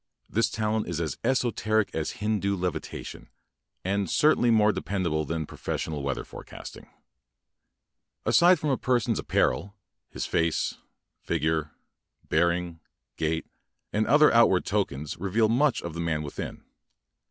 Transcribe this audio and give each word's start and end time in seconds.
This 0.27 0.49
talent 0.49 0.87
is 0.87 0.99
aa 0.99 1.13
esoteric 1.23 1.93
as 1.93 2.23
Hindu 2.23 2.55
levitation 2.57 3.29
and 3.83 4.09
cer 4.09 4.33
tainly 4.33 4.51
more 4.51 4.71
de 4.71 4.81
pendable 4.81 5.27
than 5.27 5.45
pro 5.45 5.59
fessional 5.59 6.01
weather 6.01 6.23
forecasting 6.23 6.85
I 8.25 8.31
Aside 8.31 8.57
from 8.57 8.71
a 8.71 8.79
per 8.79 8.99
son's 8.99 9.19
apparel, 9.19 9.75
his 10.09 10.25
face, 10.25 10.79
figure, 11.19 11.69
bear 12.27 12.49
ing, 12.49 12.79
gait, 13.15 13.45
and 13.93 14.07
other 14.07 14.31
outward 14.33 14.65
tokens 14.65 15.17
reveal 15.17 15.49
much 15.49 15.83
of 15.83 15.93
the 15.93 15.99
man 16.01 16.23
within. 16.23 16.63